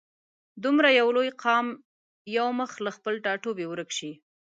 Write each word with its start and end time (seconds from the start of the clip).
دومره 0.63 0.87
یو 0.99 1.07
لوی 1.17 1.29
قام 1.43 1.67
یو 2.37 2.47
مخ 2.59 2.71
له 2.85 2.91
خپل 2.97 3.13
ټاټوبي 3.25 3.65
ورک 3.67 3.89
شي. 3.97 4.11